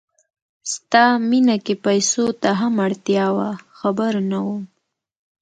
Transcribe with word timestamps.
ستا 0.73 1.03
مینه 1.29 1.55
کې 1.65 1.73
پیسو 1.85 2.25
ته 2.41 2.49
هم 2.59 2.73
اړتیا 2.85 3.25
وه 3.37 3.49
خبر 3.79 4.13
نه 4.29 4.39
وم 4.45 4.63